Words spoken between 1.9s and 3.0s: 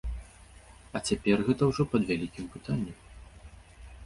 пад вялікім пытаннем.